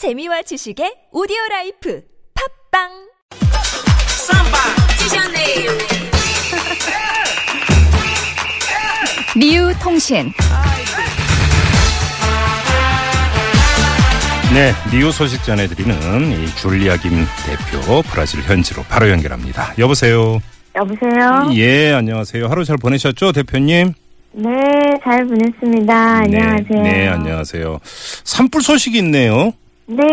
재미와 0.00 0.40
지식의 0.40 1.12
오디오 1.12 1.36
life 1.50 2.00
팟빵 2.72 2.88
리우 9.36 9.70
통신 9.82 10.32
네, 14.54 14.72
리우 14.90 15.12
소식 15.12 15.44
전해드리는 15.44 16.32
이 16.32 16.46
줄리아 16.56 16.96
김 16.96 17.10
대표 17.44 18.00
브라질 18.10 18.40
현지로 18.40 18.82
바로 18.84 19.10
연결합니다. 19.10 19.74
여보세요. 19.76 20.40
여보세요? 20.76 21.50
예, 21.52 21.92
안녕하세요. 21.92 22.46
하루 22.46 22.64
잘 22.64 22.78
보내셨죠, 22.78 23.32
대표님? 23.32 23.92
네, 24.32 24.50
잘 25.04 25.26
보냈습니다. 25.26 25.94
안녕하세요. 25.94 26.82
네, 26.84 26.90
네, 26.90 27.08
안녕하세요. 27.08 27.80
산불 28.24 28.62
소식이 28.62 28.96
있네요. 28.96 29.52
네, 29.90 30.04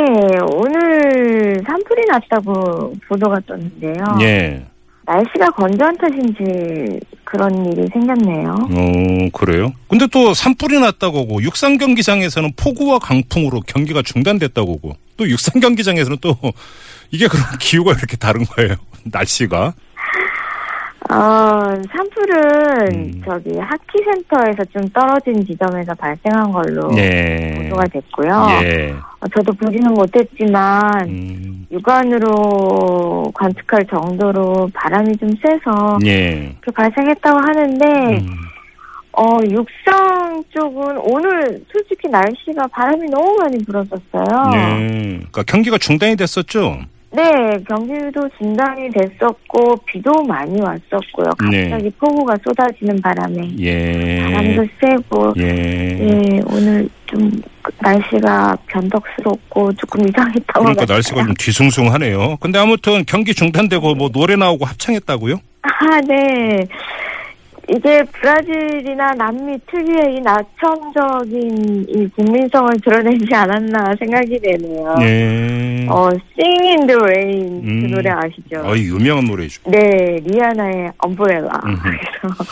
오늘 0.52 1.62
산불이 1.68 2.06
났다고 2.08 2.96
보도가 3.08 3.40
떴는데요. 3.46 4.04
예. 4.22 4.66
날씨가 5.06 5.52
건조한 5.52 5.96
탓인지 5.98 7.00
그런 7.24 7.66
일이 7.72 7.88
생겼네요. 7.94 8.50
어, 8.50 9.30
그래요? 9.32 9.72
근데 9.88 10.08
또 10.08 10.34
산불이 10.34 10.80
났다고 10.80 11.20
하고 11.20 11.44
육상 11.44 11.78
경기장에서는 11.78 12.54
폭우와 12.58 12.98
강풍으로 13.00 13.62
경기가 13.62 14.02
중단됐다고 14.02 14.74
하고 14.74 14.96
또 15.16 15.30
육상 15.30 15.62
경기장에서는 15.62 16.18
또 16.22 16.36
이게 17.12 17.28
그런 17.28 17.44
기후가 17.60 17.94
이렇게 17.94 18.18
다른 18.18 18.44
거예요. 18.46 18.76
날씨가. 19.06 19.76
어, 21.10 21.74
산불은 21.92 22.88
음. 22.92 23.22
저기 23.26 23.58
하키센터에서 23.58 24.64
좀 24.74 24.88
떨어진 24.90 25.46
지점에서 25.46 25.94
발생한 25.96 26.52
걸로 26.52 26.92
예. 26.98 27.54
보도가 27.58 27.86
됐고요. 27.86 28.48
예. 28.64 28.92
어, 28.92 29.28
저도 29.34 29.54
보지는 29.54 29.94
못했지만 29.94 31.08
음. 31.08 31.68
육안으로 31.72 33.32
관측할 33.34 33.86
정도로 33.88 34.70
바람이 34.74 35.16
좀 35.18 35.30
세서 35.42 36.00
예. 36.06 36.54
그 36.62 36.72
발생했다고 36.72 37.38
하는데 37.38 37.86
음. 38.18 38.28
어, 39.14 39.40
육상 39.50 40.44
쪽은 40.50 40.98
오늘 40.98 41.62
솔직히 41.72 42.08
날씨가 42.10 42.68
바람이 42.68 43.10
너무 43.10 43.38
많이 43.40 43.58
불었었어요. 43.64 44.52
예. 44.54 45.18
그러니까 45.18 45.44
경기가 45.44 45.78
중단이 45.78 46.18
됐었죠. 46.18 46.80
네, 47.10 47.24
경기도 47.68 48.28
중단이 48.38 48.90
됐었고, 48.92 49.78
비도 49.86 50.12
많이 50.24 50.60
왔었고요. 50.60 51.30
네. 51.50 51.70
갑자기 51.70 51.90
폭우가 51.92 52.36
쏟아지는 52.44 53.00
바람에. 53.02 53.50
예. 53.60 54.24
바람도 54.24 54.66
세고, 54.80 55.34
예. 55.40 55.44
예, 55.46 56.42
오늘 56.52 56.90
좀 57.06 57.32
날씨가 57.80 58.58
변덕스럽고 58.68 59.74
조금 59.74 60.08
이상했던 60.08 60.44
것 60.46 60.60
그러니까 60.60 60.82
같아요. 60.82 60.96
날씨가 60.96 61.24
좀 61.24 61.34
뒤숭숭하네요. 61.38 62.38
근데 62.42 62.60
아무튼 62.60 63.04
경기 63.08 63.34
중단되고 63.34 63.96
뭐 63.96 64.10
노래 64.10 64.36
나오고 64.36 64.66
합창했다고요? 64.66 65.40
아, 65.62 66.02
네. 66.02 66.66
이게 67.70 68.02
브라질이나 68.04 69.14
남미 69.16 69.58
특유의 69.70 70.16
이 70.16 70.22
나천적인 70.22 71.86
이 71.90 72.08
국민성을 72.16 72.70
드러내지 72.84 73.34
않았나 73.36 73.94
생각이 74.00 74.40
되네요. 74.40 74.96
예. 75.02 75.86
어, 75.90 76.10
Sing 76.40 76.66
in 76.66 76.88
the 76.88 76.96
Rain 76.96 77.62
음. 77.64 77.82
그 77.82 77.96
노래 77.96 78.10
아시죠? 78.10 78.62
어, 78.62 78.76
유명한 78.78 79.26
노래죠. 79.26 79.62
네, 79.70 80.18
리아나의 80.24 80.92
엄브렐라. 80.98 81.50
그래서 81.84 82.44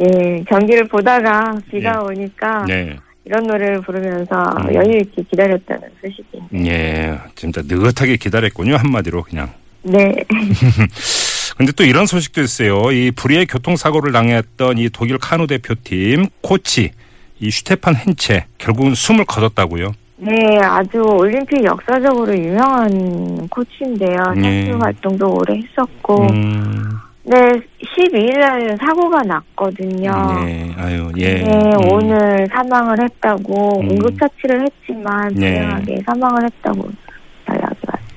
예, 0.02 0.42
경기를 0.48 0.84
보다가 0.88 1.54
비가 1.70 1.92
네. 1.92 1.98
오니까 1.98 2.64
네. 2.66 2.96
이런 3.24 3.44
노래를 3.46 3.80
부르면서 3.82 4.34
음. 4.62 4.74
여유 4.74 4.98
있게 4.98 5.22
기다렸다는 5.22 5.88
소식입니다. 6.00 6.66
예. 6.66 7.18
진짜 7.36 7.62
느긋하게 7.64 8.16
기다렸군요. 8.16 8.76
한마디로 8.76 9.22
그냥. 9.22 9.50
네. 9.82 10.12
근데 11.58 11.72
또 11.72 11.82
이런 11.82 12.06
소식도 12.06 12.40
있어요. 12.40 12.92
이 12.92 13.10
불의의 13.10 13.46
교통사고를 13.46 14.12
당했던 14.12 14.78
이 14.78 14.88
독일 14.90 15.18
카누 15.18 15.48
대표팀 15.48 16.26
코치 16.40 16.92
이 17.40 17.50
슈테판 17.50 17.96
헨체 17.96 18.46
결국은 18.58 18.94
숨을 18.94 19.24
거뒀다고요. 19.24 19.92
네, 20.18 20.32
아주 20.62 20.98
올림픽 20.98 21.64
역사적으로 21.64 22.32
유명한 22.32 23.48
코치인데요. 23.48 24.16
예. 24.36 24.66
선수 24.66 24.78
활동도 24.80 25.26
오래 25.32 25.60
했었고, 25.60 26.22
음. 26.32 26.98
네, 27.24 27.36
12일 27.36 28.38
날 28.38 28.76
사고가 28.80 29.22
났거든요. 29.22 30.10
예. 30.44 30.74
아유, 30.76 31.10
예. 31.18 31.34
네, 31.34 31.52
음. 31.52 31.92
오늘 31.92 32.46
사망을 32.52 32.96
했다고 33.02 33.80
음. 33.80 33.90
응급처치를 33.90 34.64
했지만 34.64 35.30
예. 35.40 35.54
불행하게 35.54 35.98
사망을 36.06 36.44
했다고. 36.44 36.88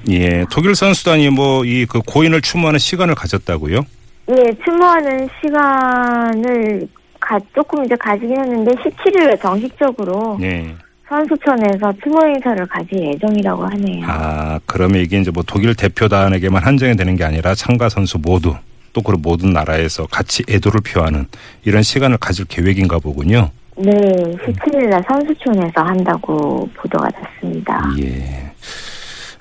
예. 0.09 0.45
독일 0.51 0.75
선수단이 0.75 1.29
뭐 1.29 1.63
이 1.65 1.85
그 1.87 1.99
고인을 2.05 2.41
추모하는 2.41 2.79
시간을 2.79 3.15
가졌다고요? 3.15 3.81
예, 4.29 4.35
추모하는 4.63 5.27
시간을 5.41 6.87
가, 7.19 7.37
조금 7.53 7.85
이제 7.85 7.95
가지긴 7.95 8.31
했는데 8.39 8.71
17일에 8.71 9.39
정식적으로 9.41 10.37
예. 10.41 10.73
선수촌에서 11.09 11.93
추모 12.01 12.25
행사를 12.25 12.65
가질 12.67 12.97
예정이라고 13.13 13.63
하네요. 13.65 14.05
아, 14.07 14.59
그러면 14.65 15.01
이게 15.01 15.19
이제 15.19 15.29
뭐 15.29 15.43
독일 15.45 15.75
대표단에게만 15.75 16.63
한정이 16.63 16.95
되는 16.95 17.15
게 17.17 17.23
아니라 17.25 17.53
참가 17.53 17.89
선수 17.89 18.17
모두 18.17 18.55
또 18.93 19.01
그런 19.01 19.21
모든 19.21 19.51
나라에서 19.51 20.07
같이 20.07 20.43
애도를 20.49 20.79
표하는 20.81 21.25
이런 21.65 21.83
시간을 21.83 22.17
가질 22.17 22.45
계획인가 22.45 22.99
보군요. 22.99 23.49
네, 23.77 23.91
17일 23.91 24.87
날 24.89 25.03
선수촌에서 25.07 25.81
한다고 25.81 26.69
보도가 26.77 27.07
났습니다. 27.21 27.89
예. 28.01 28.51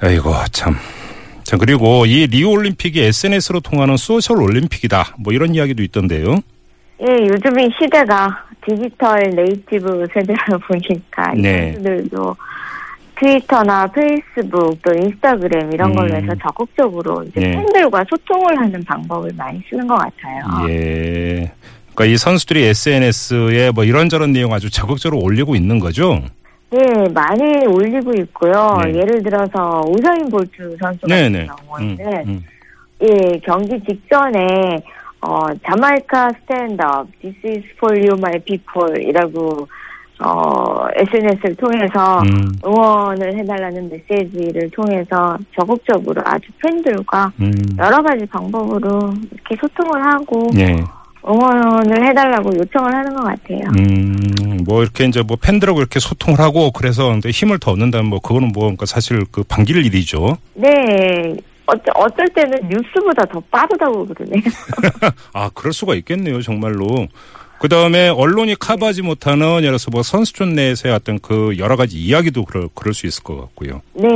아이고, 0.02 0.32
참. 0.52 0.76
자, 1.42 1.56
그리고 1.56 2.06
이 2.06 2.26
리우 2.26 2.50
올림픽이 2.50 3.00
SNS로 3.00 3.60
통하는 3.60 3.96
social 3.96 4.40
올림픽이다. 4.40 5.16
뭐 5.18 5.32
이런 5.32 5.54
이야기도 5.54 5.82
있던데요. 5.82 6.36
예, 7.00 7.26
요즘 7.28 7.58
이 7.58 7.68
시대가 7.80 8.44
디지털 8.64 9.18
native 9.34 10.06
세대다 10.12 10.58
보니까 10.68 11.32
이 11.34 11.40
네. 11.40 11.72
선수들도 11.72 12.36
트위터나 13.18 13.86
페이스북 13.88 14.80
또 14.82 14.94
인스타그램 14.94 15.72
이런 15.72 15.94
걸로 15.94 16.14
음. 16.14 16.22
해서 16.22 16.34
적극적으로 16.42 17.22
이제 17.24 17.40
네. 17.40 17.50
팬들과 17.52 18.04
소통을 18.08 18.58
하는 18.58 18.82
방법을 18.84 19.30
많이 19.36 19.60
쓰는 19.68 19.86
것 19.86 19.94
같아요. 19.96 20.68
예. 20.68 21.52
그러니까 21.94 22.04
이 22.06 22.16
선수들이 22.16 22.64
SNS에 22.64 23.72
뭐 23.72 23.84
이런저런 23.84 24.32
내용 24.32 24.54
아주 24.54 24.70
적극적으로 24.70 25.20
올리고 25.20 25.54
있는 25.54 25.78
거죠. 25.78 26.22
네, 26.70 27.08
많이 27.12 27.66
올리고 27.66 28.12
있고요. 28.22 28.78
네. 28.84 28.94
예를 28.94 29.22
들어서 29.22 29.82
우사인 29.88 30.30
볼트 30.30 30.76
선수 30.80 31.00
같은 31.00 31.32
네네. 31.32 31.40
음, 31.42 31.56
경우에는 31.66 32.28
음. 32.28 32.44
예, 33.02 33.38
경기 33.44 33.80
직전에 33.82 34.82
어 35.20 35.46
자마이카 35.66 36.30
스탠드업, 36.40 37.08
This 37.20 37.36
is 37.44 37.64
for 37.76 37.98
you, 37.98 38.16
my 38.16 38.38
people 38.44 39.02
이라고 39.04 39.66
어 40.24 40.86
SNS를 40.94 41.56
통해서 41.56 42.20
음. 42.20 42.52
응원을 42.64 43.36
해달라는 43.38 43.90
메시지를 43.90 44.70
통해서 44.70 45.36
적극적으로 45.58 46.22
아주 46.24 46.46
팬들과 46.62 47.32
음. 47.40 47.52
여러 47.78 48.00
가지 48.02 48.24
방법으로 48.26 49.12
이렇게 49.32 49.56
소통을 49.60 50.04
하고 50.04 50.46
예. 50.56 50.84
응원을 51.26 52.06
해달라고 52.08 52.50
요청을 52.56 52.94
하는 52.94 53.14
것 53.14 53.24
같아요. 53.24 53.60
음, 53.78 54.58
뭐 54.64 54.82
이렇게 54.82 55.04
이제 55.04 55.22
뭐 55.22 55.36
팬들하고 55.40 55.78
이렇게 55.78 56.00
소통을 56.00 56.40
하고 56.40 56.70
그래서 56.70 57.18
힘을 57.18 57.58
더 57.58 57.72
얻는다면 57.72 58.08
뭐 58.08 58.20
그거는 58.20 58.48
뭐 58.48 58.64
그러니까 58.64 58.86
사실 58.86 59.24
그 59.30 59.42
반길 59.42 59.84
일이죠. 59.84 60.38
네, 60.54 61.36
어쩔, 61.66 61.94
어쩔 61.94 62.26
때는 62.28 62.68
뉴스보다 62.68 63.24
더 63.26 63.40
빠르다고 63.50 64.06
그러네요. 64.06 64.42
아, 65.32 65.50
그럴 65.54 65.72
수가 65.72 65.94
있겠네요, 65.94 66.42
정말로. 66.42 67.06
그 67.60 67.68
다음에 67.68 68.08
언론이 68.08 68.54
커버하지 68.54 69.02
못하는 69.02 69.58
예를 69.58 69.68
들어서 69.68 69.90
뭐 69.90 70.02
선수촌 70.02 70.54
내에서의 70.54 70.94
어떤 70.94 71.18
그 71.18 71.58
여러 71.58 71.76
가지 71.76 71.98
이야기도 71.98 72.46
그럴, 72.46 72.70
그럴 72.74 72.94
수 72.94 73.06
있을 73.06 73.22
것 73.22 73.38
같고요. 73.38 73.82
네, 73.92 74.08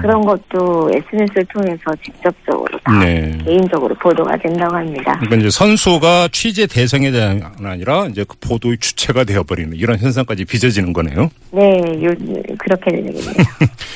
그런 0.00 0.22
것도 0.22 0.90
SNS를 0.94 1.44
통해서 1.52 1.82
직접적으로 2.02 2.78
다 2.82 2.98
네. 2.98 3.36
개인적으로 3.44 3.94
보도가 3.96 4.38
된다고 4.38 4.74
합니다. 4.74 5.12
그러니까 5.18 5.36
이제 5.36 5.50
선수가 5.50 6.28
취재 6.32 6.66
대상이 6.66 7.08
아니라 7.62 8.06
이제 8.06 8.24
그 8.26 8.36
보도의 8.40 8.78
주체가 8.78 9.24
되어버리는 9.24 9.76
이런 9.76 9.98
현상까지 9.98 10.46
빚어지는 10.46 10.94
거네요. 10.94 11.28
네, 11.50 11.62
요, 12.02 12.10
그렇게 12.58 12.90
되겠네요. 12.90 13.34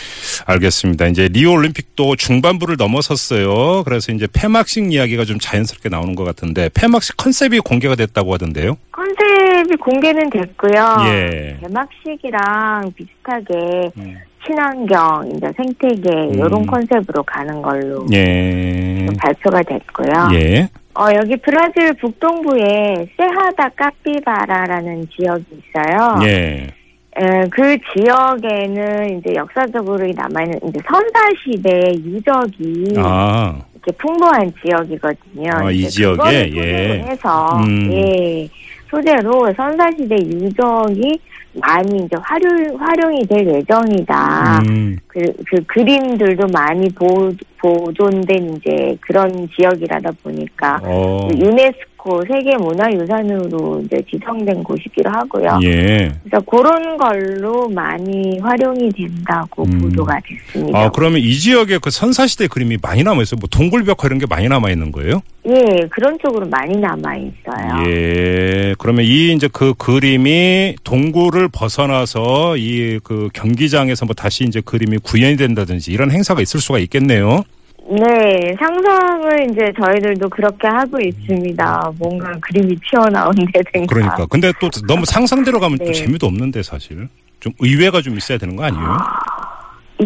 알겠습니다. 0.46 1.06
이제 1.06 1.28
리오 1.28 1.52
올림픽도 1.52 2.16
중반부를 2.16 2.76
넘어섰어요. 2.78 3.82
그래서 3.84 4.12
이제 4.12 4.26
폐막식 4.32 4.92
이야기가 4.92 5.24
좀 5.24 5.38
자연스럽게 5.38 5.88
나오는 5.88 6.14
것 6.14 6.24
같은데 6.24 6.68
폐막식 6.74 7.16
컨셉이 7.16 7.60
공개가 7.60 7.94
됐다고 7.94 8.32
하던데요. 8.34 8.76
컨셉이 8.90 9.76
공개는 9.76 10.30
됐고요. 10.30 10.96
예. 11.06 11.56
개막식이랑 11.62 12.92
비슷하게 12.96 13.90
음. 13.98 14.16
친환경, 14.44 15.30
이제 15.36 15.46
생태계 15.56 16.34
이런 16.34 16.52
음. 16.52 16.66
컨셉으로 16.66 17.22
가는 17.22 17.62
걸로 17.62 18.04
예. 18.12 19.06
발표가 19.18 19.62
됐고요. 19.62 20.30
예. 20.34 20.68
어, 20.94 21.06
여기 21.14 21.36
브라질 21.36 21.94
북동부에 21.94 23.06
세하다 23.16 23.68
까피바라라는 23.70 25.08
지역이 25.16 25.44
있어요. 25.52 26.18
예. 26.24 26.66
에, 27.14 27.46
그 27.50 27.76
지역에는 27.92 29.18
이제 29.18 29.34
역사적으로 29.34 30.06
남아있는 30.14 30.60
이제 30.68 30.78
선사시대 30.86 31.92
유적이 32.04 32.94
아, 32.96 33.60
이렇게 33.74 33.92
풍부한 33.98 34.52
지역이거든요. 34.62 35.50
아, 35.52 35.70
이 35.70 35.88
지역에? 35.88 36.50
예. 36.54 37.04
해서 37.06 37.48
음. 37.66 37.92
예 37.92 38.48
소재로 38.90 39.52
선사시대 39.54 40.16
유적이 40.16 41.18
많이 41.60 42.04
이제 42.04 42.16
활용 42.22 42.76
활용이 42.80 43.26
될 43.26 43.46
예정이다. 43.46 44.62
음, 44.66 44.98
그, 45.06 45.20
그 45.46 45.62
그림들도 45.66 46.46
많이 46.48 46.88
보, 46.90 47.30
보존된 47.58 48.56
이제 48.56 48.96
그런 49.00 49.48
지역이라다 49.54 50.10
보니까 50.22 50.80
어, 50.82 51.28
유네스코 51.34 51.91
세계 52.26 52.56
문화유산으로 52.56 53.82
이제 53.84 53.96
지정된 54.10 54.62
곳이기도 54.62 55.10
하고요. 55.10 55.58
예. 55.64 56.12
그래서 56.22 56.44
그런 56.46 56.96
걸로 56.96 57.68
많이 57.68 58.38
활용이 58.40 58.88
된다고 58.90 59.64
음. 59.64 59.78
보도가 59.80 60.18
됐습니다. 60.26 60.78
아, 60.78 60.90
그러면 60.90 61.20
이 61.20 61.32
지역에 61.34 61.78
그 61.78 61.90
선사시대 61.90 62.48
그림이 62.48 62.78
많이 62.80 63.02
남아 63.02 63.22
있어요? 63.22 63.38
뭐 63.40 63.48
동굴벽화 63.50 64.06
이런 64.06 64.18
게 64.18 64.26
많이 64.26 64.48
남아 64.48 64.70
있는 64.70 64.90
거예요? 64.92 65.22
예, 65.48 65.86
그런 65.90 66.16
쪽으로 66.24 66.46
많이 66.48 66.76
남아 66.76 67.16
있어요. 67.16 67.84
예. 67.88 68.74
그러면 68.78 69.04
이 69.04 69.32
이제 69.32 69.48
그 69.52 69.74
그림이 69.74 70.76
동굴을 70.84 71.48
벗어나서 71.48 72.56
이 72.56 72.82
그 73.04 73.28
경기장에서 73.32 74.06
뭐 74.06 74.14
다시 74.14 74.44
이제 74.44 74.60
그림이 74.60 74.98
구현이 74.98 75.36
된다든지 75.36 75.92
이런 75.92 76.10
행사가 76.10 76.40
있을 76.40 76.60
수가 76.60 76.78
있겠네요. 76.80 77.42
네, 77.90 78.54
상상을 78.58 79.50
이제 79.50 79.72
저희들도 79.82 80.28
그렇게 80.28 80.68
하고 80.68 80.98
있습니다. 81.00 81.92
뭔가 81.98 82.32
그림이 82.40 82.76
튀어나온다든가. 82.90 83.86
그러니까. 83.88 84.26
근데 84.26 84.52
또 84.60 84.70
너무 84.86 85.04
상상대로 85.04 85.58
가면 85.58 85.78
또 85.78 85.84
네. 85.86 85.92
재미도 85.92 86.26
없는데 86.26 86.62
사실. 86.62 87.08
좀 87.40 87.52
의외가 87.58 88.00
좀 88.00 88.16
있어야 88.16 88.38
되는 88.38 88.54
거 88.54 88.62
아니에요? 88.64 88.96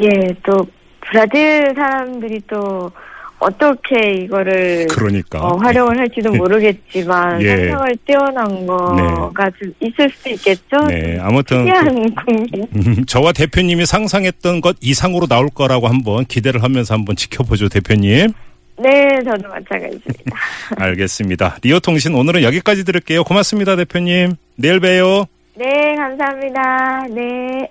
예, 0.02 0.34
또 0.42 0.66
브라질 1.02 1.74
사람들이 1.76 2.40
또 2.48 2.90
어떻게 3.38 4.24
이거를 4.24 4.86
그러니까. 4.88 5.40
어, 5.40 5.56
활용을 5.56 5.98
할지도 5.98 6.32
모르겠지만 6.32 7.40
예. 7.42 7.68
상상을 7.68 7.96
뛰어난 8.06 8.66
거가 8.66 9.50
좀 9.58 9.72
있을 9.80 10.08
수도 10.10 10.30
있겠죠. 10.30 10.76
네. 10.88 11.18
아무튼 11.20 11.66
국민. 12.24 12.66
음, 12.76 13.04
저와 13.06 13.32
대표님이 13.32 13.84
상상했던 13.86 14.60
것 14.60 14.76
이상으로 14.80 15.26
나올 15.26 15.48
거라고 15.48 15.88
한번 15.88 16.24
기대를 16.24 16.62
하면서 16.62 16.94
한번 16.94 17.16
지켜보죠, 17.16 17.68
대표님. 17.68 18.32
네, 18.78 19.08
저도 19.24 19.48
마찬가지입니다. 19.48 20.36
알겠습니다. 20.76 21.56
리오 21.62 21.80
통신 21.80 22.14
오늘은 22.14 22.42
여기까지 22.42 22.84
들을게요. 22.84 23.24
고맙습니다, 23.24 23.76
대표님. 23.76 24.36
내일 24.56 24.80
봬요. 24.80 25.26
네, 25.54 25.94
감사합니다. 25.96 27.06
네. 27.14 27.70